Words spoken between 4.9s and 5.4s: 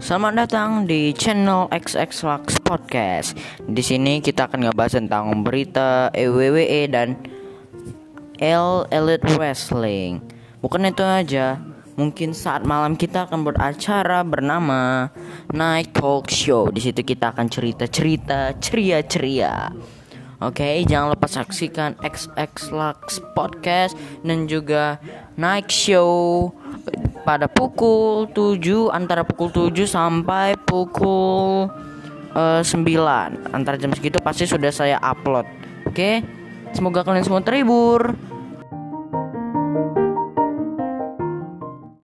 tentang